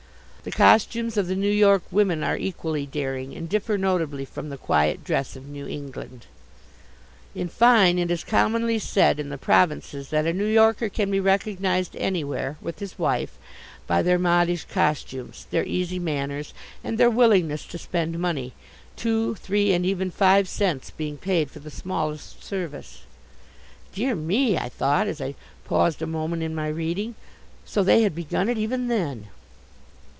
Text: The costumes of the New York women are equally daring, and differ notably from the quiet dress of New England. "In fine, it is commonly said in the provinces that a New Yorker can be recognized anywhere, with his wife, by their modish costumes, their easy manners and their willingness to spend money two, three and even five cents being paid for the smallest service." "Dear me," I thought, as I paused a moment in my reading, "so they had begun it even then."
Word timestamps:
The 0.43 0.49
costumes 0.49 1.17
of 1.17 1.27
the 1.27 1.35
New 1.35 1.51
York 1.51 1.83
women 1.91 2.23
are 2.23 2.35
equally 2.35 2.87
daring, 2.87 3.35
and 3.35 3.47
differ 3.47 3.77
notably 3.77 4.25
from 4.25 4.49
the 4.49 4.57
quiet 4.57 5.03
dress 5.03 5.35
of 5.35 5.47
New 5.47 5.67
England. 5.67 6.25
"In 7.35 7.47
fine, 7.47 7.99
it 7.99 8.09
is 8.09 8.23
commonly 8.23 8.79
said 8.79 9.19
in 9.19 9.29
the 9.29 9.37
provinces 9.37 10.09
that 10.09 10.25
a 10.25 10.33
New 10.33 10.47
Yorker 10.47 10.89
can 10.89 11.11
be 11.11 11.19
recognized 11.19 11.95
anywhere, 11.95 12.57
with 12.59 12.79
his 12.79 12.97
wife, 12.97 13.37
by 13.85 14.01
their 14.01 14.17
modish 14.17 14.63
costumes, 14.65 15.45
their 15.51 15.63
easy 15.63 15.99
manners 15.99 16.55
and 16.83 16.97
their 16.97 17.11
willingness 17.11 17.63
to 17.67 17.77
spend 17.77 18.17
money 18.17 18.53
two, 18.95 19.35
three 19.35 19.71
and 19.73 19.85
even 19.85 20.09
five 20.09 20.49
cents 20.49 20.89
being 20.89 21.17
paid 21.19 21.51
for 21.51 21.59
the 21.59 21.69
smallest 21.69 22.43
service." 22.43 23.03
"Dear 23.93 24.15
me," 24.15 24.57
I 24.57 24.69
thought, 24.69 25.05
as 25.05 25.21
I 25.21 25.35
paused 25.65 26.01
a 26.01 26.07
moment 26.07 26.41
in 26.41 26.55
my 26.55 26.67
reading, 26.67 27.13
"so 27.63 27.83
they 27.83 28.01
had 28.01 28.15
begun 28.15 28.49
it 28.49 28.57
even 28.57 28.87
then." 28.87 29.27